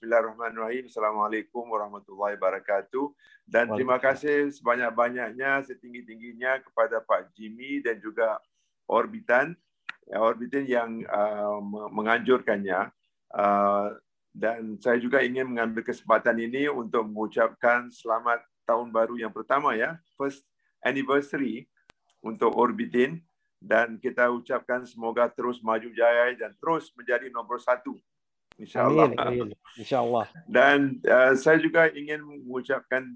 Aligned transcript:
Bismillahirrahmanirrahim. 0.00 0.88
Assalamualaikum 0.88 1.60
warahmatullahi 1.76 2.32
wabarakatuh. 2.40 3.12
Dan 3.44 3.68
terima 3.76 4.00
kasih 4.00 4.48
sebanyak-banyaknya, 4.48 5.60
setinggi-tingginya 5.68 6.64
kepada 6.64 7.04
Pak 7.04 7.36
Jimmy 7.36 7.84
dan 7.84 8.00
juga 8.00 8.40
Orbitan, 8.88 9.52
ya, 10.08 10.24
Orbitan 10.24 10.64
yang 10.64 11.04
uh, 11.04 11.60
menganjurkannya. 11.92 12.88
Uh, 13.28 14.00
dan 14.32 14.80
saya 14.80 14.96
juga 14.96 15.20
ingin 15.20 15.52
mengambil 15.52 15.84
kesempatan 15.84 16.40
ini 16.40 16.72
untuk 16.72 17.04
mengucapkan 17.04 17.92
selamat 17.92 18.40
tahun 18.64 18.88
baru 18.88 19.20
yang 19.20 19.36
pertama 19.36 19.76
ya, 19.76 20.00
first 20.16 20.48
anniversary 20.80 21.68
untuk 22.24 22.56
Orbitin 22.56 23.20
dan 23.60 24.00
kita 24.00 24.32
ucapkan 24.32 24.80
semoga 24.88 25.28
terus 25.28 25.60
maju 25.60 25.92
jaya 25.92 26.32
dan 26.40 26.56
terus 26.56 26.88
menjadi 26.96 27.28
nombor 27.28 27.60
satu 27.60 28.00
InsyaAllah. 28.60 29.16
Amin. 29.16 29.56
InsyaAllah. 29.80 30.28
Dan 30.44 31.00
uh, 31.08 31.32
saya 31.32 31.56
juga 31.56 31.88
ingin 31.88 32.20
mengucapkan 32.20 33.08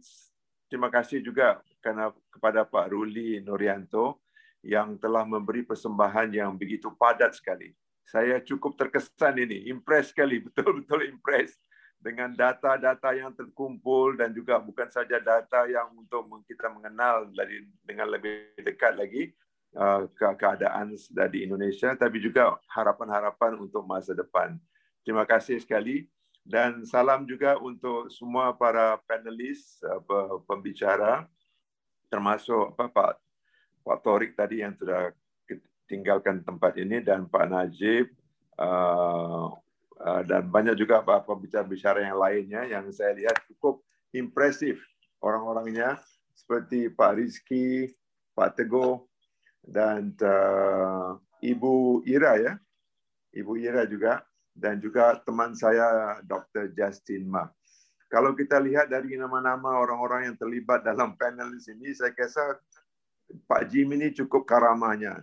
terima 0.73 0.89
kasih 0.89 1.21
juga 1.21 1.61
kerana 1.85 2.11
kepada 2.33 2.65
Pak 2.65 2.97
Ruli 2.97 3.45
Nurianto 3.45 4.25
yang 4.65 4.97
telah 4.97 5.29
memberi 5.29 5.61
persembahan 5.61 6.33
yang 6.33 6.57
begitu 6.57 6.89
padat 6.97 7.37
sekali. 7.37 7.77
Saya 8.09 8.41
cukup 8.41 8.77
terkesan 8.81 9.37
ini, 9.37 9.69
impress 9.69 10.17
sekali, 10.17 10.41
betul-betul 10.49 11.05
impress 11.05 11.57
dengan 12.01 12.33
data-data 12.37 13.17
yang 13.17 13.33
terkumpul 13.33 14.17
dan 14.17 14.33
juga 14.33 14.61
bukan 14.61 14.89
saja 14.93 15.17
data 15.21 15.65
yang 15.65 15.89
untuk 15.97 16.29
kita 16.45 16.69
mengenal 16.69 17.33
dari 17.33 17.65
dengan 17.81 18.13
lebih 18.13 18.53
dekat 18.61 18.93
lagi 18.93 19.33
uh, 19.77 20.05
keadaan 20.37 20.93
di 21.33 21.49
Indonesia, 21.49 21.97
tapi 21.97 22.21
juga 22.21 22.61
harapan-harapan 22.73 23.57
untuk 23.57 23.85
masa 23.89 24.13
depan. 24.13 24.57
Terima 25.05 25.29
kasih 25.29 25.61
sekali. 25.61 26.09
Dan 26.45 26.85
salam 26.85 27.25
juga 27.25 27.57
untuk 27.61 28.13
semua 28.13 28.53
para 28.53 29.01
panelis 29.09 29.81
pembicara 30.45 31.25
termasuk 32.13 32.77
apa 32.77 32.85
Pak 32.93 33.13
Pak 33.81 33.99
Torik 34.05 34.37
tadi 34.37 34.61
yang 34.61 34.77
sudah 34.77 35.13
tinggalkan 35.89 36.45
tempat 36.45 36.77
ini 36.81 37.01
dan 37.01 37.29
Pak 37.29 37.47
Najib 37.49 38.13
uh, 38.61 39.53
dan 40.29 40.49
banyak 40.49 40.77
juga 40.77 41.01
Pak 41.01 41.25
pembicara-bicara 41.25 42.05
yang 42.05 42.21
lainnya 42.21 42.63
yang 42.69 42.85
saya 42.93 43.17
lihat 43.17 43.41
cukup 43.49 43.81
impresif 44.13 44.81
orang-orangnya 45.25 45.97
seperti 46.37 46.93
Pak 46.93 47.13
Rizky, 47.17 47.89
Pak 48.37 48.61
Teguh 48.61 49.01
dan 49.65 50.13
uh, 50.21 51.17
Ibu 51.41 52.05
Ira 52.05 52.37
ya, 52.37 52.53
Ibu 53.33 53.57
Ira 53.57 53.89
juga 53.89 54.21
dan 54.55 54.79
juga 54.79 55.19
teman 55.27 55.53
saya 55.53 56.19
Dr. 56.23 56.71
Justin 56.73 57.27
Ma. 57.27 57.51
Kalau 58.07 58.31
kita 58.39 58.63
lihat 58.63 58.87
dari 58.87 59.19
nama-nama 59.19 59.75
orang-orang 59.83 60.31
yang 60.31 60.37
terlibat 60.39 60.87
dalam 60.87 61.19
panel 61.19 61.51
di 61.51 61.59
sini, 61.59 61.91
saya 61.91 62.15
rasa 62.15 62.55
Pak 63.51 63.75
Jim 63.75 63.91
ini 63.99 64.15
cukup 64.15 64.47
karamanya. 64.47 65.19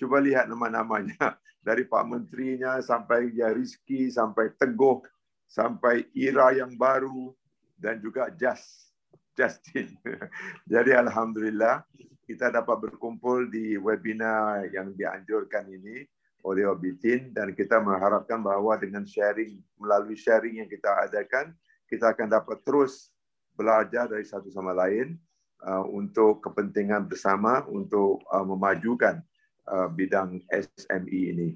Coba 0.00 0.18
lihat 0.24 0.48
nama-namanya. 0.48 1.20
Dari 1.62 1.86
Pak 1.86 2.04
Menterinya 2.10 2.82
sampai 2.82 3.38
ya 3.38 3.54
Rizky, 3.54 4.10
sampai 4.10 4.50
Teguh, 4.58 4.98
sampai 5.46 6.10
Ira 6.10 6.50
yang 6.50 6.74
baru, 6.74 7.30
dan 7.78 8.02
juga 8.02 8.26
Just, 8.34 8.90
Justin. 9.38 9.94
Jadi 10.72 10.90
Alhamdulillah, 10.90 11.86
kita 12.26 12.50
dapat 12.50 12.90
berkumpul 12.90 13.46
di 13.46 13.78
webinar 13.78 14.66
yang 14.74 14.90
dianjurkan 14.90 15.70
ini 15.70 16.02
oleh 16.42 16.66
Obitin 16.66 17.30
dan 17.30 17.54
kita 17.54 17.78
mengharapkan 17.78 18.42
bahawa 18.42 18.74
dengan 18.78 19.06
sharing 19.06 19.62
melalui 19.78 20.18
sharing 20.18 20.62
yang 20.62 20.70
kita 20.70 20.90
adakan 21.06 21.54
kita 21.86 22.10
akan 22.10 22.28
dapat 22.32 22.58
terus 22.66 23.12
belajar 23.52 24.08
dari 24.08 24.24
satu 24.24 24.48
sama 24.48 24.72
lain 24.72 25.14
uh, 25.62 25.84
untuk 25.86 26.40
kepentingan 26.40 27.06
bersama 27.06 27.62
untuk 27.68 28.24
uh, 28.32 28.42
memajukan 28.48 29.20
uh, 29.68 29.92
bidang 29.92 30.40
SME 30.48 31.36
ini. 31.36 31.48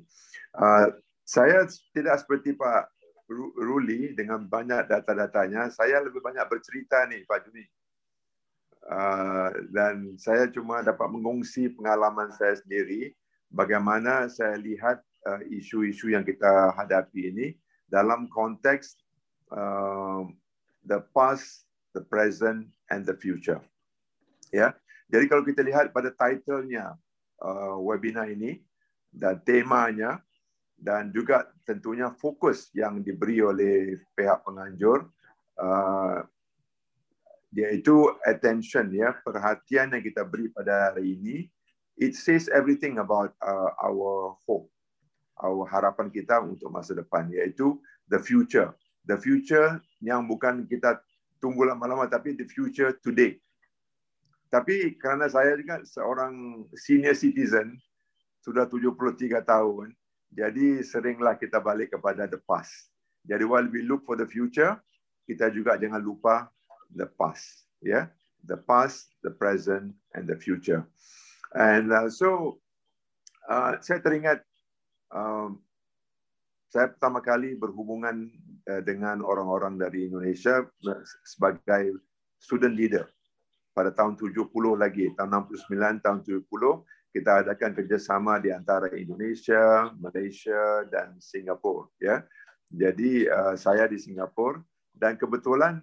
Uh, 0.52 0.92
saya 1.26 1.64
tidak 1.90 2.22
seperti 2.22 2.54
Pak 2.54 2.92
Ruli 3.58 4.14
dengan 4.14 4.46
banyak 4.46 4.86
data-datanya. 4.86 5.66
Saya 5.74 5.98
lebih 5.98 6.22
banyak 6.22 6.46
bercerita 6.46 7.02
nih 7.10 7.26
Pak 7.26 7.48
Juni. 7.48 7.64
Uh, 8.86 9.50
dan 9.74 10.14
saya 10.14 10.46
cuma 10.46 10.78
dapat 10.78 11.10
mengongsi 11.10 11.74
pengalaman 11.74 12.30
saya 12.30 12.54
sendiri 12.54 13.10
bagaimana 13.50 14.26
saya 14.30 14.58
lihat 14.58 15.02
uh, 15.26 15.42
isu-isu 15.50 16.12
yang 16.12 16.22
kita 16.22 16.74
hadapi 16.74 17.32
ini 17.34 17.46
dalam 17.86 18.26
konteks 18.30 18.98
uh, 19.54 20.26
the 20.86 21.02
past, 21.14 21.66
the 21.94 22.02
present, 22.02 22.66
and 22.90 23.06
the 23.06 23.14
future. 23.14 23.58
Ya, 24.54 24.74
jadi 25.10 25.26
kalau 25.26 25.42
kita 25.42 25.62
lihat 25.66 25.90
pada 25.90 26.14
titlenya 26.14 26.94
uh, 27.42 27.76
webinar 27.82 28.30
ini 28.30 28.62
dan 29.10 29.42
temanya 29.42 30.22
dan 30.76 31.10
juga 31.10 31.50
tentunya 31.64 32.12
fokus 32.14 32.70
yang 32.76 33.00
diberi 33.00 33.40
oleh 33.40 33.96
pihak 34.12 34.44
penganjur, 34.44 35.08
uh, 35.58 36.20
iaitu 37.56 38.12
attention 38.28 38.92
ya 38.92 39.16
perhatian 39.24 39.96
yang 39.96 40.04
kita 40.04 40.22
beri 40.28 40.52
pada 40.52 40.92
hari 40.92 41.16
ini 41.16 41.48
it 41.96 42.14
says 42.14 42.48
everything 42.52 43.00
about 43.00 43.32
uh, 43.40 43.72
our 43.80 44.36
hope, 44.44 44.68
our 45.40 45.64
harapan 45.68 46.12
kita 46.12 46.40
untuk 46.44 46.68
masa 46.68 46.92
depan, 46.92 47.28
yaitu 47.32 47.80
the 48.08 48.20
future. 48.20 48.72
The 49.06 49.16
future 49.16 49.80
yang 50.04 50.28
bukan 50.28 50.68
kita 50.68 51.00
tunggu 51.40 51.64
lama-lama, 51.64 52.04
tapi 52.08 52.36
the 52.36 52.44
future 52.48 52.92
today. 53.00 53.40
Tapi 54.52 54.94
kerana 55.00 55.26
saya 55.26 55.58
juga 55.58 55.82
seorang 55.82 56.64
senior 56.76 57.16
citizen, 57.16 57.74
sudah 58.44 58.68
73 58.68 59.42
tahun, 59.42 59.90
jadi 60.30 60.82
seringlah 60.86 61.34
kita 61.34 61.58
balik 61.58 61.96
kepada 61.98 62.30
the 62.30 62.38
past. 62.46 62.92
Jadi 63.26 63.42
while 63.42 63.66
we 63.66 63.82
look 63.82 64.06
for 64.06 64.14
the 64.14 64.26
future, 64.26 64.78
kita 65.26 65.50
juga 65.50 65.74
jangan 65.74 65.98
lupa 65.98 66.46
the 66.94 67.10
past. 67.10 67.66
Yeah? 67.82 68.14
The 68.46 68.58
past, 68.62 69.10
the 69.26 69.34
present, 69.34 69.98
and 70.14 70.30
the 70.30 70.38
future. 70.38 70.86
And 71.56 71.88
uh, 71.88 72.12
so 72.12 72.60
uh, 73.48 73.80
saya 73.80 74.04
teringat 74.04 74.44
um, 75.08 75.56
saya 76.68 76.92
pertama 76.92 77.24
kali 77.24 77.56
berhubungan 77.56 78.28
uh, 78.68 78.84
dengan 78.84 79.24
orang-orang 79.24 79.80
dari 79.80 80.12
Indonesia 80.12 80.68
sebagai 81.24 81.96
student 82.36 82.76
leader 82.76 83.08
pada 83.72 83.88
tahun 83.88 84.20
70 84.20 84.52
lagi, 84.76 85.08
tahun 85.16 85.48
69, 85.48 86.04
tahun 86.04 86.20
70 86.28 86.44
kita 87.16 87.40
adakan 87.40 87.72
kerjasama 87.72 88.36
di 88.36 88.52
antara 88.52 88.92
Indonesia, 88.92 89.88
Malaysia 89.96 90.84
dan 90.92 91.16
Singapura. 91.16 91.88
Ya, 91.96 92.20
jadi 92.68 93.32
uh, 93.32 93.54
saya 93.56 93.88
di 93.88 93.96
Singapura 93.96 94.60
dan 94.92 95.16
kebetulan 95.16 95.80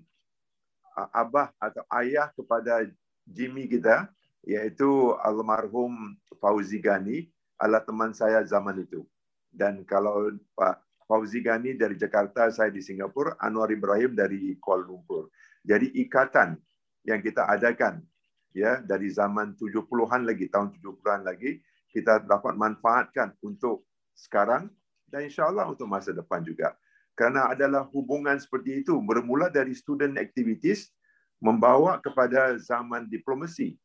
uh, 0.94 1.10
abah 1.10 1.50
atau 1.58 1.82
ayah 1.98 2.30
kepada 2.30 2.86
Jimmy 3.26 3.66
kita 3.66 4.06
iaitu 4.44 5.16
almarhum 5.24 6.16
Fauzi 6.40 6.80
Gani 6.84 7.28
adalah 7.60 7.84
teman 7.84 8.12
saya 8.12 8.44
zaman 8.44 8.84
itu. 8.84 9.08
Dan 9.48 9.88
kalau 9.88 10.34
Pak 10.58 10.84
Fauzi 11.08 11.40
Gani 11.40 11.78
dari 11.78 11.96
Jakarta, 11.96 12.52
saya 12.52 12.74
di 12.74 12.84
Singapura, 12.84 13.40
Anwar 13.40 13.72
Ibrahim 13.72 14.18
dari 14.18 14.58
Kuala 14.60 14.84
Lumpur. 14.84 15.32
Jadi 15.64 15.96
ikatan 16.04 16.60
yang 17.08 17.24
kita 17.24 17.48
adakan 17.48 18.04
ya 18.52 18.84
dari 18.84 19.08
zaman 19.08 19.56
70-an 19.56 20.28
lagi, 20.28 20.52
tahun 20.52 20.76
70-an 20.76 21.22
lagi, 21.24 21.64
kita 21.94 22.26
dapat 22.28 22.58
manfaatkan 22.60 23.32
untuk 23.46 23.88
sekarang 24.18 24.68
dan 25.08 25.30
insya 25.30 25.48
Allah 25.48 25.70
untuk 25.70 25.88
masa 25.88 26.12
depan 26.12 26.44
juga. 26.44 26.76
Karena 27.14 27.54
adalah 27.54 27.86
hubungan 27.94 28.36
seperti 28.42 28.82
itu 28.82 28.98
bermula 28.98 29.48
dari 29.54 29.78
student 29.78 30.18
activities 30.18 30.90
membawa 31.38 32.02
kepada 32.02 32.58
zaman 32.58 33.06
diplomasi 33.06 33.78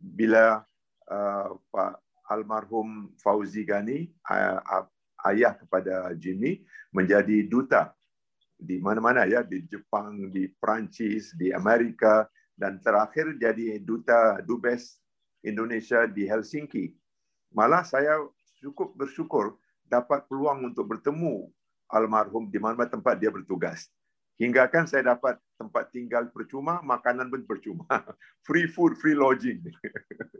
bila 0.00 0.64
uh, 1.10 1.48
Pak 1.72 2.00
almarhum 2.30 3.14
Fauzi 3.22 3.62
Gani 3.62 4.10
uh, 4.30 4.86
ayah 5.30 5.54
kepada 5.56 6.12
Jimmy 6.18 6.62
menjadi 6.94 7.46
duta 7.46 7.96
di 8.56 8.80
mana-mana 8.80 9.28
ya 9.28 9.44
di 9.44 9.68
Jepang, 9.68 10.32
di 10.32 10.48
Perancis, 10.48 11.36
di 11.36 11.52
Amerika 11.52 12.24
dan 12.56 12.80
terakhir 12.80 13.36
jadi 13.36 13.76
duta 13.84 14.40
dubes 14.40 14.96
Indonesia 15.44 16.08
di 16.08 16.24
Helsinki. 16.24 16.96
Malah 17.52 17.84
saya 17.84 18.16
cukup 18.64 18.96
bersyukur 18.96 19.60
dapat 19.86 20.24
peluang 20.26 20.72
untuk 20.72 20.88
bertemu 20.88 21.52
almarhum 21.92 22.48
di 22.50 22.58
mana 22.58 22.88
tempat 22.88 23.20
dia 23.20 23.30
bertugas. 23.30 23.86
Hingga 24.40 24.68
kan 24.72 24.88
saya 24.88 25.16
dapat 25.16 25.38
tempat 25.56 25.90
tinggal 25.90 26.28
percuma, 26.30 26.84
makanan 26.84 27.32
pun 27.32 27.42
percuma. 27.48 27.88
Free 28.46 28.68
food, 28.68 28.94
free 29.00 29.16
lodging. 29.16 29.64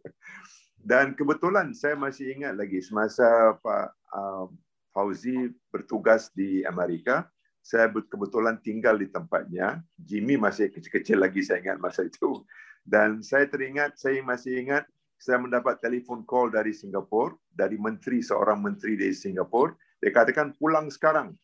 Dan 0.86 1.18
kebetulan 1.18 1.74
saya 1.74 1.98
masih 1.98 2.30
ingat 2.38 2.54
lagi 2.54 2.78
semasa 2.78 3.58
Pak 3.58 3.88
uh, 4.14 4.46
Fauzi 4.94 5.50
bertugas 5.68 6.30
di 6.30 6.62
Amerika, 6.62 7.26
saya 7.66 7.90
kebetulan 7.90 8.62
tinggal 8.62 8.94
di 8.94 9.10
tempatnya. 9.10 9.82
Jimmy 9.98 10.38
masih 10.38 10.70
kecil-kecil 10.70 11.18
lagi 11.18 11.42
saya 11.42 11.58
ingat 11.58 11.82
masa 11.82 12.06
itu. 12.08 12.46
Dan 12.86 13.18
saya 13.26 13.50
teringat, 13.50 13.98
saya 13.98 14.22
masih 14.22 14.62
ingat 14.62 14.86
saya 15.18 15.42
mendapat 15.42 15.82
telefon 15.82 16.22
call 16.22 16.54
dari 16.54 16.70
Singapura, 16.70 17.34
dari 17.50 17.74
menteri, 17.80 18.22
seorang 18.22 18.62
menteri 18.62 18.94
dari 18.94 19.16
Singapura. 19.16 19.74
Dia 19.98 20.14
katakan 20.14 20.54
pulang 20.54 20.86
sekarang. 20.92 21.34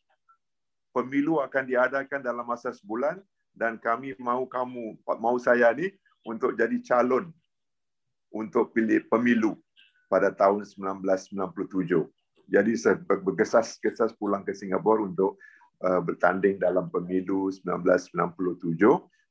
Pemilu 0.92 1.40
akan 1.42 1.66
diadakan 1.66 2.20
dalam 2.20 2.44
masa 2.46 2.70
sebulan 2.70 3.18
dan 3.52 3.76
kami 3.78 4.16
mau 4.18 4.44
kamu, 4.48 4.96
mau 5.20 5.36
saya 5.36 5.70
ni 5.76 5.92
untuk 6.24 6.56
jadi 6.56 6.76
calon 6.82 7.28
untuk 8.32 8.72
pilih 8.72 9.04
pemilu 9.12 9.60
pada 10.08 10.32
tahun 10.32 10.64
1997. 10.64 12.08
Jadi 12.48 12.72
saya 12.76 12.96
bergesas-gesas 13.00 14.12
pulang 14.16 14.44
ke 14.44 14.52
Singapura 14.52 15.04
untuk 15.04 15.36
Uh, 15.82 15.98
bertanding 15.98 16.62
dalam 16.62 16.86
pemilu 16.86 17.50
1997 17.50 18.78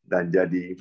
dan 0.03 0.27
jadi 0.27 0.75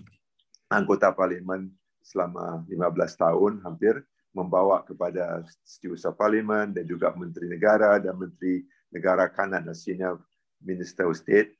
anggota 0.67 1.15
parlimen 1.15 1.71
selama 2.03 2.67
15 2.67 2.91
tahun 3.15 3.53
hampir 3.63 4.03
membawa 4.35 4.83
kepada 4.83 5.47
setiausaha 5.63 6.11
parlimen 6.11 6.75
dan 6.75 6.83
juga 6.91 7.15
menteri 7.15 7.47
negara 7.47 8.03
dan 8.03 8.19
menteri 8.19 8.67
negara 8.91 9.31
kanan 9.31 9.63
dan 9.63 9.79
senior 9.79 10.19
minister 10.59 11.07
of 11.07 11.15
state 11.15 11.55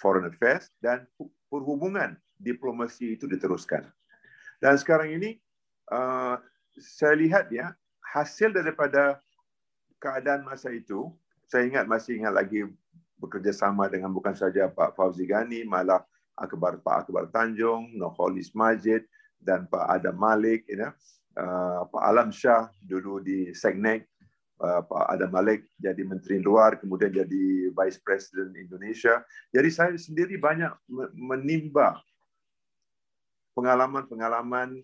foreign 0.00 0.28
affairs 0.28 0.68
dan 0.80 1.04
perhubungan 1.48 2.16
diplomasi 2.36 3.16
itu 3.16 3.24
diteruskan. 3.24 3.84
Dan 4.60 4.76
sekarang 4.76 5.12
ini 5.16 5.40
uh, 5.92 6.36
saya 6.76 7.16
lihat 7.16 7.48
ya 7.52 7.72
hasil 8.00 8.52
daripada 8.52 9.20
keadaan 10.00 10.44
masa 10.44 10.72
itu 10.72 11.12
saya 11.46 11.64
ingat 11.68 11.86
masih 11.88 12.20
ingat 12.20 12.34
lagi 12.34 12.66
bekerjasama 13.16 13.88
dengan 13.88 14.12
bukan 14.12 14.36
saja 14.36 14.68
Pak 14.68 14.92
Fauzi 14.92 15.24
Ghani, 15.24 15.64
malah 15.64 16.04
Akbar 16.36 16.76
Pak 16.84 17.08
Akbar 17.08 17.32
Tanjung, 17.32 17.96
Noholis 17.96 18.52
Majid 18.52 19.08
dan 19.40 19.64
Pak 19.64 19.88
Adam 19.88 20.16
Malik, 20.20 20.68
uh, 20.76 21.88
Pak 21.88 22.02
Alam 22.02 22.28
Shah 22.28 22.68
dulu 22.84 23.24
di 23.24 23.56
Segnek, 23.56 24.04
Pak 24.56 25.04
Adam 25.12 25.30
Malik 25.36 25.68
jadi 25.76 26.00
Menteri 26.00 26.40
Luar, 26.40 26.80
kemudian 26.80 27.12
jadi 27.12 27.70
Vice 27.76 28.00
President 28.00 28.56
Indonesia. 28.56 29.20
Jadi 29.52 29.68
saya 29.68 29.92
sendiri 30.00 30.40
banyak 30.40 30.72
menimba 31.12 32.00
pengalaman-pengalaman 33.52 34.80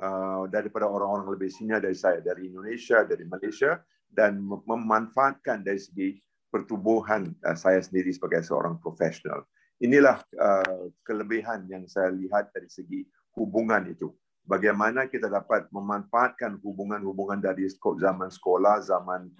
uh, 0.00 0.44
daripada 0.48 0.88
orang-orang 0.88 1.36
lebih 1.36 1.52
senior 1.52 1.80
dari 1.80 1.96
saya, 1.96 2.24
dari 2.24 2.48
Indonesia, 2.48 3.04
dari 3.04 3.24
Malaysia, 3.28 3.80
dan 4.08 4.40
memanfaatkan 4.40 5.60
dari 5.60 5.80
segi 5.80 6.08
pertubuhan 6.48 7.28
uh, 7.44 7.56
saya 7.56 7.84
sendiri 7.84 8.12
sebagai 8.12 8.40
seorang 8.40 8.80
profesional. 8.80 9.44
Inilah 9.82 10.22
uh, 10.40 10.88
kelebihan 11.04 11.68
yang 11.68 11.84
saya 11.84 12.08
lihat 12.08 12.48
dari 12.54 12.70
segi 12.72 13.04
hubungan 13.36 13.84
itu. 13.90 14.08
Bagaimana 14.44 15.08
kita 15.08 15.32
dapat 15.32 15.72
memanfaatkan 15.72 16.60
hubungan-hubungan 16.60 17.40
dari 17.40 17.64
zaman 17.72 18.28
sekolah, 18.28 18.84
zaman 18.84 19.32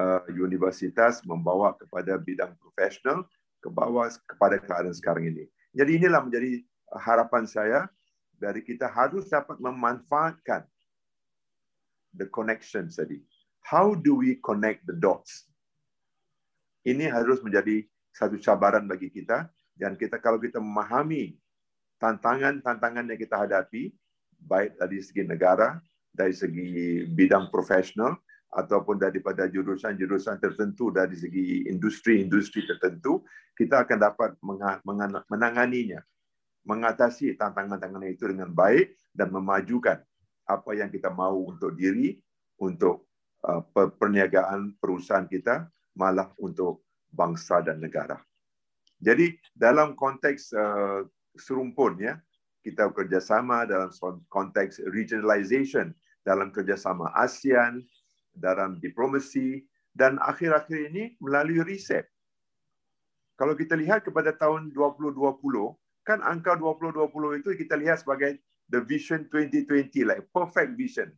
uh, 0.00 0.24
universitas, 0.32 1.20
membawa 1.28 1.76
kepada 1.76 2.16
bidang 2.16 2.56
profesional, 2.56 3.28
ke 3.60 3.68
bawah 3.68 4.08
kepada 4.24 4.56
keadaan 4.56 4.96
sekarang 4.96 5.28
ini. 5.28 5.44
Jadi 5.76 6.00
inilah 6.00 6.24
menjadi 6.24 6.64
harapan 6.96 7.44
saya 7.44 7.92
dari 8.38 8.64
kita 8.64 8.88
harus 8.88 9.28
dapat 9.28 9.60
memanfaatkan 9.60 10.64
the 12.16 12.24
connection 12.32 12.88
tadi. 12.88 13.20
How 13.60 13.92
do 13.92 14.16
we 14.16 14.40
connect 14.40 14.88
the 14.88 14.96
dots? 14.96 15.44
Ini 16.88 17.12
harus 17.12 17.44
menjadi 17.44 17.84
satu 18.16 18.40
cabaran 18.40 18.88
bagi 18.88 19.12
kita 19.12 19.50
dan 19.76 19.92
kita 20.00 20.16
kalau 20.22 20.40
kita 20.40 20.56
memahami 20.56 21.36
tantangan-tantangan 22.00 23.04
yang 23.12 23.20
kita 23.20 23.36
hadapi 23.44 23.92
baik 24.38 24.78
dari 24.78 24.98
segi 25.02 25.22
negara, 25.26 25.76
dari 26.08 26.34
segi 26.34 27.04
bidang 27.06 27.50
profesional 27.50 28.16
ataupun 28.48 28.96
daripada 28.96 29.44
jurusan-jurusan 29.44 30.40
tertentu 30.40 30.88
dari 30.88 31.12
segi 31.14 31.68
industri-industri 31.68 32.64
tertentu, 32.64 33.20
kita 33.52 33.84
akan 33.84 33.98
dapat 34.00 34.30
menanganinya, 35.28 36.00
mengatasi 36.64 37.36
tantangan-tantangan 37.36 38.08
itu 38.08 38.24
dengan 38.30 38.48
baik 38.54 38.96
dan 39.12 39.28
memajukan 39.34 40.00
apa 40.48 40.70
yang 40.72 40.88
kita 40.88 41.12
mau 41.12 41.44
untuk 41.44 41.76
diri, 41.76 42.16
untuk 42.62 43.10
uh, 43.44 43.60
perniagaan 43.72 44.80
perusahaan 44.80 45.28
kita 45.28 45.68
malah 46.00 46.32
untuk 46.40 46.88
bangsa 47.12 47.60
dan 47.60 47.84
negara. 47.84 48.16
Jadi 48.98 49.36
dalam 49.52 49.92
konteks 49.92 50.56
uh, 50.56 51.04
serumpun 51.36 52.00
ya, 52.00 52.16
kita 52.66 52.90
bekerjasama 52.90 53.64
dalam 53.68 53.90
konteks 54.28 54.82
regionalization, 54.90 55.94
dalam 56.26 56.50
kerjasama 56.50 57.10
ASEAN, 57.14 57.82
dalam 58.34 58.82
diplomasi, 58.82 59.64
dan 59.94 60.18
akhir-akhir 60.22 60.90
ini 60.94 61.14
melalui 61.22 61.62
riset. 61.62 62.06
Kalau 63.38 63.54
kita 63.54 63.78
lihat 63.78 64.02
kepada 64.02 64.34
tahun 64.34 64.74
2020, 64.74 65.14
kan 66.02 66.18
angka 66.26 66.58
2020 66.58 67.40
itu 67.42 67.48
kita 67.54 67.78
lihat 67.78 68.02
sebagai 68.02 68.38
the 68.68 68.82
vision 68.82 69.30
2020, 69.30 70.02
like 70.06 70.26
perfect 70.34 70.74
vision 70.74 71.14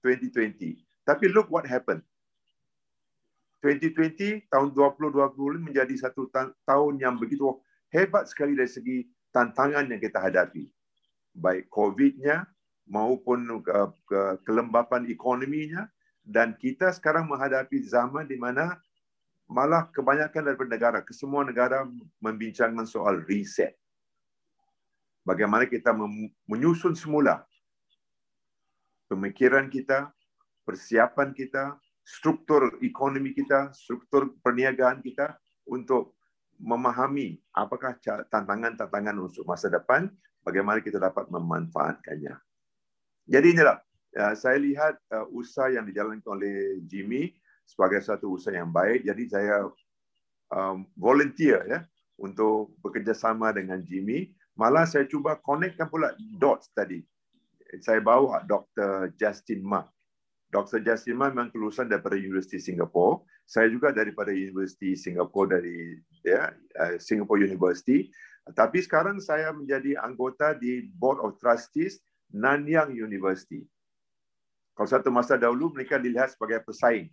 2020. 0.00 0.80
Tapi 1.04 1.24
look 1.28 1.52
what 1.52 1.68
happened. 1.68 2.00
2020 3.60 4.48
tahun 4.48 4.68
2020 4.70 5.66
menjadi 5.66 5.94
satu 5.98 6.30
tahun 6.62 6.94
yang 7.02 7.18
begitu 7.18 7.58
hebat 7.90 8.30
sekali 8.30 8.54
dari 8.54 8.70
segi 8.70 8.96
tantangan 9.34 9.90
yang 9.90 9.98
kita 9.98 10.22
hadapi 10.22 10.70
baik 11.34 11.68
COVID-nya 11.68 12.46
maupun 12.88 13.62
uh, 13.64 13.92
kelembapan 14.44 15.08
ekonominya. 15.08 15.88
Dan 16.28 16.60
kita 16.60 16.92
sekarang 16.92 17.24
menghadapi 17.24 17.80
zaman 17.88 18.28
di 18.28 18.36
mana 18.36 18.76
malah 19.48 19.88
kebanyakan 19.88 20.44
daripada 20.44 20.70
negara 20.76 20.98
kesemua 21.00 21.40
negara 21.40 21.88
membincangkan 22.20 22.84
soal 22.84 23.24
reset. 23.24 23.72
Bagaimana 25.24 25.64
kita 25.64 25.96
menyusun 26.44 26.92
semula 26.92 27.48
pemikiran 29.08 29.72
kita 29.72 30.12
persiapan 30.68 31.32
kita 31.32 31.80
struktur 32.04 32.76
ekonomi 32.84 33.32
kita, 33.32 33.72
struktur 33.72 34.36
perniagaan 34.44 35.00
kita 35.00 35.36
untuk 35.68 36.16
memahami 36.60 37.36
apakah 37.52 37.96
tantangan-tantangan 38.32 39.16
untuk 39.20 39.44
masa 39.44 39.68
depan, 39.68 40.08
bagaimana 40.48 40.80
kita 40.80 40.96
dapat 40.96 41.28
memanfaatkannya. 41.28 42.34
Jadi 43.28 43.46
inilah, 43.52 43.76
ya, 44.16 44.32
saya 44.32 44.56
lihat 44.56 44.96
uh, 45.12 45.28
usaha 45.36 45.68
yang 45.68 45.84
dijalankan 45.84 46.24
oleh 46.32 46.80
Jimmy 46.88 47.36
sebagai 47.68 48.00
satu 48.00 48.40
usaha 48.40 48.56
yang 48.56 48.72
baik. 48.72 49.04
Jadi 49.04 49.28
saya 49.28 49.68
um, 50.48 50.88
volunteer 50.96 51.60
ya 51.68 51.80
untuk 52.16 52.72
bekerjasama 52.80 53.52
dengan 53.52 53.84
Jimmy. 53.84 54.32
Malah 54.56 54.88
saya 54.88 55.04
cuba 55.04 55.36
connectkan 55.38 55.86
pula 55.92 56.16
dots 56.40 56.72
tadi. 56.72 57.04
Saya 57.84 58.00
bawa 58.00 58.40
Dr. 58.48 59.12
Justin 59.20 59.60
Mark 59.60 59.92
Dr. 60.48 60.80
Jasima 60.80 61.28
memang 61.28 61.52
kelulusan 61.52 61.92
daripada 61.92 62.16
Universiti 62.16 62.56
Singapura. 62.56 63.20
Saya 63.44 63.68
juga 63.68 63.92
daripada 63.92 64.32
Universiti 64.32 64.96
Singapura 64.96 65.60
dari 65.60 66.00
ya, 66.24 66.52
uh, 66.52 66.96
Singapore 66.96 67.44
University. 67.44 68.08
Tapi 68.56 68.78
sekarang 68.84 69.20
saya 69.20 69.52
menjadi 69.52 69.98
anggota 70.00 70.56
di 70.56 70.88
Board 70.96 71.20
of 71.20 71.36
Trustees 71.40 72.00
Nanyang 72.32 72.92
University. 72.92 73.64
Kalau 74.72 74.88
satu 74.88 75.10
masa 75.10 75.34
dahulu 75.34 75.74
mereka 75.74 75.98
dilihat 75.98 76.32
sebagai 76.32 76.62
pesaing 76.62 77.10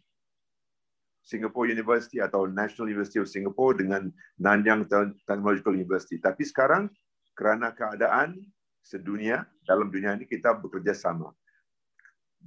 Singapore 1.25 1.73
University 1.73 2.21
atau 2.21 2.45
National 2.45 2.93
University 2.93 3.17
of 3.17 3.27
Singapore 3.27 3.73
dengan 3.81 4.13
Nanyang 4.37 4.85
Technological 5.25 5.73
University. 5.73 6.21
Tapi 6.21 6.45
sekarang 6.45 6.87
kerana 7.33 7.73
keadaan 7.73 8.37
sedunia 8.85 9.49
dalam 9.65 9.89
dunia 9.89 10.13
ini 10.13 10.29
kita 10.29 10.53
bekerja 10.53 10.93
sama 10.93 11.33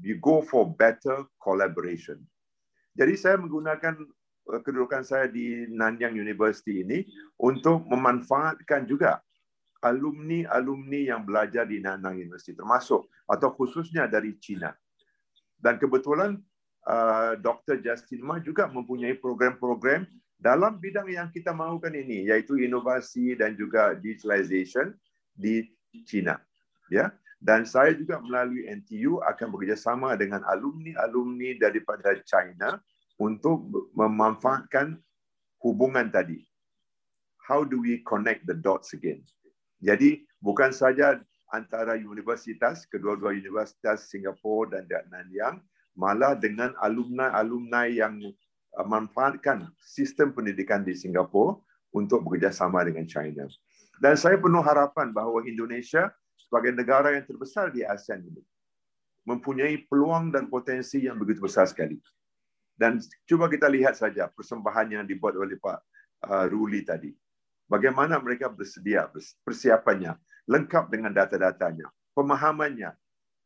you 0.02 0.18
go 0.18 0.42
for 0.42 0.66
better 0.78 1.26
collaboration. 1.42 2.22
Jadi 2.98 3.14
saya 3.14 3.36
menggunakan 3.38 3.94
kedudukan 4.64 5.04
saya 5.04 5.28
di 5.28 5.68
Nanyang 5.68 6.16
University 6.16 6.80
ini 6.80 7.04
untuk 7.36 7.84
memanfaatkan 7.84 8.88
juga 8.88 9.20
alumni-alumni 9.84 11.14
yang 11.14 11.22
belajar 11.22 11.68
di 11.68 11.78
Nanyang 11.78 12.18
University 12.18 12.56
termasuk 12.56 13.06
atau 13.28 13.48
khususnya 13.54 14.08
dari 14.08 14.34
China. 14.40 14.72
Dan 15.60 15.76
kebetulan 15.76 16.40
uh, 16.88 17.36
Dr. 17.38 17.78
Justin 17.84 18.24
Ma 18.24 18.40
juga 18.40 18.66
mempunyai 18.66 19.14
program-program 19.20 20.08
dalam 20.38 20.78
bidang 20.78 21.10
yang 21.10 21.28
kita 21.34 21.50
mahukan 21.50 21.92
ini 21.92 22.30
yaitu 22.30 22.56
inovasi 22.56 23.34
dan 23.34 23.58
juga 23.58 23.94
digitalization 23.98 24.94
di 25.34 25.66
China. 26.06 26.38
Ya. 26.88 27.12
Dan 27.38 27.62
saya 27.62 27.94
juga 27.94 28.18
melalui 28.18 28.66
NTU 28.66 29.22
akan 29.22 29.54
bekerjasama 29.54 30.18
dengan 30.18 30.42
alumni-alumni 30.42 31.54
daripada 31.54 32.18
China 32.26 32.82
untuk 33.18 33.66
memanfaatkan 33.98 34.96
hubungan 35.58 36.08
tadi. 36.08 36.48
how 37.48 37.64
do 37.64 37.80
we 37.80 38.04
connect 38.04 38.44
the 38.44 38.52
dots 38.52 38.92
again. 38.92 39.24
Jadi 39.80 40.28
bukan 40.44 40.68
saja 40.68 41.16
antara 41.48 41.96
universitas, 41.96 42.84
kedua-dua 42.84 43.32
universitas 43.32 44.12
Singapura 44.12 44.84
dan 44.84 45.08
Nanyang, 45.08 45.64
malah 45.96 46.36
dengan 46.36 46.76
alumni-alumni 46.84 47.88
yang 47.88 48.20
uh, 48.76 48.84
manfaatkan 48.84 49.64
sistem 49.80 50.36
pendidikan 50.36 50.84
di 50.84 50.92
Singapura 50.92 51.56
untuk 51.96 52.28
bekerjasama 52.28 52.84
dengan 52.84 53.08
China. 53.08 53.48
Dan 53.96 54.14
saya 54.20 54.36
penuh 54.36 54.60
harapan 54.60 55.10
bahawa 55.10 55.42
Indonesia 55.48 56.12
sebagai 56.36 56.76
negara 56.76 57.16
yang 57.16 57.24
terbesar 57.24 57.72
di 57.72 57.82
ASEAN 57.82 58.28
ini 58.28 58.44
mempunyai 59.24 59.88
peluang 59.88 60.30
dan 60.32 60.46
potensi 60.52 61.04
yang 61.04 61.16
begitu 61.16 61.44
besar 61.44 61.64
sekali. 61.68 61.96
Dan 62.78 63.02
cuba 63.26 63.50
kita 63.50 63.66
lihat 63.66 63.98
saja 63.98 64.30
persembahan 64.30 64.94
yang 64.94 65.04
dibuat 65.04 65.34
oleh 65.34 65.58
Pak 65.58 65.78
uh, 66.30 66.46
Ruli 66.46 66.86
tadi. 66.86 67.10
Bagaimana 67.66 68.22
mereka 68.22 68.46
bersedia, 68.46 69.10
persiapannya, 69.42 70.14
lengkap 70.46 70.88
dengan 70.88 71.12
data-datanya, 71.12 71.90
pemahamannya. 72.14 72.94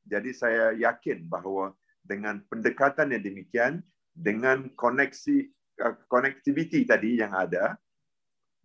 Jadi 0.05 0.31
saya 0.37 0.77
yakin 0.77 1.27
bahawa 1.27 1.73
dengan 2.05 2.45
pendekatan 2.47 3.17
yang 3.17 3.25
demikian, 3.25 3.73
dengan 4.13 4.69
koneksi 4.77 5.49
uh, 5.81 5.97
connectivity 6.13 6.85
tadi 6.85 7.25
yang 7.25 7.33
ada, 7.33 7.81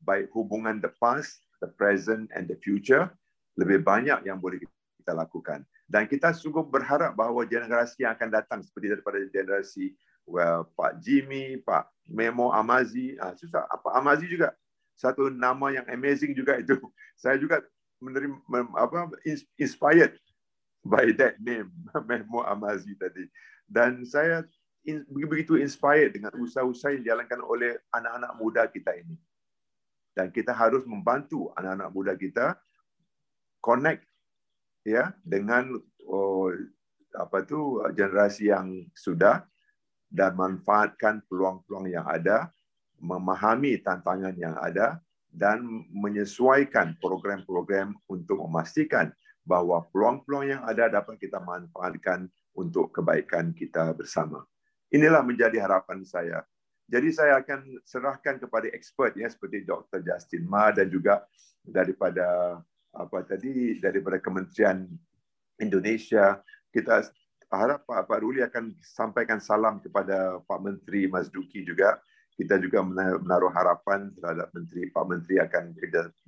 baik 0.04 0.30
hubungan 0.36 0.84
the 0.84 0.92
past, 1.00 1.48
the 1.64 1.72
present 1.80 2.28
and 2.36 2.52
the 2.52 2.60
future, 2.60 3.08
lebih 3.56 3.82
banyak 3.82 4.20
yang 4.28 4.38
boleh 4.38 4.62
kita 5.02 5.16
lakukan. 5.16 5.64
Dan 5.88 6.06
kita 6.06 6.36
sungguh 6.36 6.68
berharap 6.68 7.16
bahawa 7.16 7.48
generasi 7.48 8.04
yang 8.04 8.14
akan 8.14 8.30
datang 8.30 8.60
seperti 8.60 9.00
daripada 9.00 9.24
generasi 9.32 9.96
well, 10.28 10.68
Pak 10.76 11.00
Jimmy, 11.00 11.58
Pak 11.64 11.88
Memo 12.06 12.52
Amazi, 12.52 13.16
ah, 13.18 13.34
susah, 13.34 13.64
apa 13.72 13.96
Amazi 13.96 14.28
juga 14.28 14.52
satu 14.98 15.32
nama 15.32 15.72
yang 15.72 15.86
amazing 15.88 16.36
juga 16.36 16.60
itu. 16.60 16.76
Saya 17.22 17.40
juga 17.40 17.64
menerima 17.98 18.38
apa 18.78 19.10
inspired 19.58 20.14
by 20.86 21.14
that 21.18 21.38
name 21.42 21.72
Memo 22.10 22.44
Amazi 22.46 22.94
tadi. 22.98 23.26
Dan 23.68 24.08
saya 24.08 24.48
begitu 25.12 25.60
inspired 25.60 26.16
dengan 26.16 26.32
usaha-usaha 26.40 26.96
yang 26.96 27.04
dijalankan 27.04 27.42
oleh 27.44 27.76
anak-anak 27.92 28.32
muda 28.40 28.64
kita 28.72 28.96
ini. 28.96 29.20
Dan 30.16 30.32
kita 30.32 30.56
harus 30.56 30.88
membantu 30.88 31.52
anak-anak 31.60 31.90
muda 31.92 32.14
kita 32.16 32.56
connect 33.60 34.08
ya 34.88 35.12
dengan 35.20 35.76
oh, 36.08 36.48
apa 37.12 37.44
tu 37.44 37.84
generasi 37.92 38.48
yang 38.48 38.88
sudah 38.96 39.44
dan 40.08 40.36
manfaatkan 40.36 41.20
peluang-peluang 41.28 41.88
yang 41.92 42.08
ada, 42.08 42.52
memahami 42.98 43.78
tantangan 43.84 44.34
yang 44.34 44.58
ada 44.58 44.98
dan 45.30 45.62
menyesuaikan 45.94 46.98
program-program 46.98 47.94
untuk 48.10 48.42
memastikan 48.48 49.14
bahawa 49.46 49.86
peluang-peluang 49.94 50.46
yang 50.58 50.64
ada 50.66 50.90
dapat 50.90 51.22
kita 51.22 51.40
manfaatkan 51.40 52.28
untuk 52.58 52.90
kebaikan 52.90 53.54
kita 53.54 53.94
bersama. 53.94 54.44
Inilah 54.90 55.22
menjadi 55.22 55.62
harapan 55.62 56.02
saya. 56.04 56.42
Jadi 56.88 57.12
saya 57.12 57.44
akan 57.44 57.84
serahkan 57.84 58.40
kepada 58.40 58.72
expert 58.72 59.14
ya 59.20 59.28
seperti 59.28 59.68
Dr. 59.68 60.00
Justin 60.02 60.48
Ma 60.48 60.72
dan 60.72 60.88
juga 60.88 61.28
daripada 61.60 62.60
apa 62.96 63.20
tadi 63.28 63.78
daripada 63.84 64.18
Kementerian 64.24 64.88
Indonesia 65.60 66.40
kita 66.72 67.04
harap 67.52 67.88
Pak 67.88 68.08
Pak 68.08 68.20
Ruli 68.20 68.44
akan 68.44 68.76
sampaikan 68.84 69.40
salam 69.40 69.80
kepada 69.80 70.44
Pak 70.44 70.60
Menteri 70.60 71.08
Mas 71.08 71.32
Duki 71.32 71.64
juga 71.64 72.00
kita 72.38 72.62
juga 72.62 72.86
menaruh 72.86 73.50
harapan 73.50 74.14
terhadap 74.14 74.54
menteri 74.54 74.94
Pak 74.94 75.06
Menteri 75.10 75.42
akan 75.42 75.74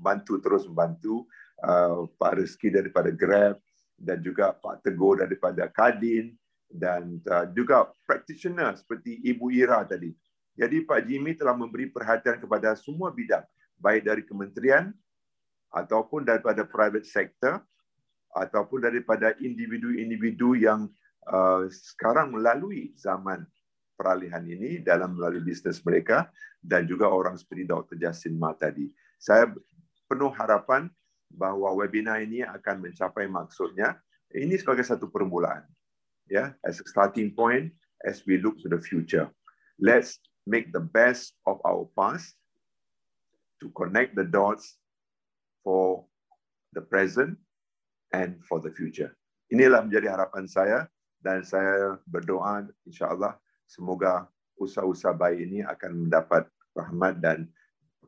bantu 0.01 0.41
terus 0.41 0.65
membantu 0.65 1.29
uh, 1.61 2.09
Pak 2.17 2.41
Rizki 2.41 2.73
daripada 2.73 3.13
Grab 3.13 3.61
dan 3.93 4.17
juga 4.23 4.55
Pak 4.57 4.81
Teguh 4.81 5.21
daripada 5.21 5.69
Kadin 5.69 6.33
dan 6.65 7.21
uh, 7.29 7.45
juga 7.53 7.93
practitioner 8.09 8.73
seperti 8.73 9.21
Ibu 9.21 9.53
Ira 9.53 9.85
tadi. 9.85 10.09
Jadi 10.57 10.81
Pak 10.83 11.05
Jimmy 11.05 11.37
telah 11.37 11.53
memberi 11.53 11.87
perhatian 11.93 12.41
kepada 12.41 12.73
semua 12.73 13.13
bidang 13.13 13.45
baik 13.77 14.01
dari 14.03 14.23
kementerian 14.25 14.91
ataupun 15.69 16.25
daripada 16.25 16.65
private 16.65 17.05
sector 17.05 17.61
ataupun 18.33 18.81
daripada 18.81 19.37
individu-individu 19.37 20.57
yang 20.57 20.89
uh, 21.27 21.67
sekarang 21.67 22.31
melalui 22.31 22.95
zaman 22.95 23.43
peralihan 23.99 24.43
ini 24.47 24.79
dalam 24.79 25.19
melalui 25.19 25.43
bisnes 25.43 25.83
mereka 25.83 26.31
dan 26.63 26.87
juga 26.87 27.11
orang 27.11 27.35
seperti 27.35 27.67
Dr. 27.67 27.99
Justin 27.99 28.39
Ma 28.39 28.55
tadi. 28.55 28.87
Saya 29.19 29.51
penuh 30.07 30.31
harapan 30.31 30.87
bahawa 31.27 31.75
webinar 31.75 32.23
ini 32.23 32.41
akan 32.47 32.79
mencapai 32.79 33.27
maksudnya. 33.27 33.99
Ini 34.31 34.55
sebagai 34.55 34.87
satu 34.87 35.11
permulaan. 35.11 35.67
Ya, 36.29 36.53
as 36.61 36.77
a 36.77 36.85
starting 36.85 37.33
point 37.33 37.73
as 38.05 38.21
we 38.23 38.37
look 38.37 38.61
to 38.61 38.69
the 38.69 38.77
future. 38.77 39.27
Let's 39.81 40.21
make 40.45 40.69
the 40.69 40.79
best 40.79 41.33
of 41.49 41.57
our 41.65 41.89
past 41.97 42.37
to 43.59 43.73
connect 43.73 44.13
the 44.13 44.23
dots 44.23 44.77
for 45.65 46.05
the 46.71 46.85
present 46.85 47.35
and 48.13 48.37
for 48.45 48.61
the 48.61 48.69
future. 48.69 49.17
Inilah 49.49 49.89
menjadi 49.89 50.13
harapan 50.13 50.45
saya 50.45 50.85
dan 51.19 51.43
saya 51.43 51.99
berdoa 52.07 52.67
insyaAllah 52.87 53.35
semoga 53.67 54.27
usaha-usaha 54.59 55.15
baik 55.15 55.39
ini 55.39 55.59
akan 55.63 56.07
mendapat 56.07 56.47
rahmat 56.75 57.19
dan 57.19 57.47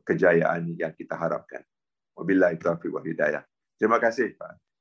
kejayaan 0.04 0.74
yang 0.76 0.92
kita 0.92 1.16
harapkan. 1.16 1.62
Wabillahi 2.12 2.60
taufiq 2.60 2.92
wa 2.92 3.00
hidayah. 3.00 3.44
Terima 3.80 3.96
kasih 3.96 4.36
Pak. 4.36 4.71